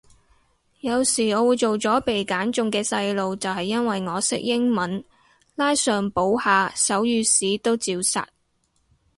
[0.79, 5.03] 有時我會做咗被揀中嘅細路就係因為我識英文，
[5.53, 8.27] 拉上補下手語屎都照殺